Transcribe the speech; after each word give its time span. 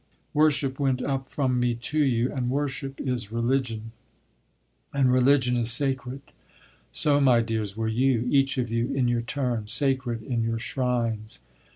Worship 0.33 0.79
went 0.79 0.99
up 1.03 1.29
from 1.29 1.59
me 1.59 1.75
to 1.75 1.99
you, 2.03 2.31
and 2.33 2.49
worship 2.49 2.99
is 2.99 3.31
religion, 3.31 3.91
and 4.91 5.13
religion 5.13 5.55
is 5.55 5.71
sacred. 5.71 6.21
So, 6.91 7.19
my 7.21 7.41
dears, 7.41 7.77
were 7.77 7.87
you, 7.87 8.25
each 8.27 8.57
of 8.57 8.71
you 8.71 8.91
in 8.95 9.07
your 9.07 9.21
turn, 9.21 9.67
sacred 9.67 10.23
in 10.23 10.41
your 10.41 10.57
shrines. 10.57 11.37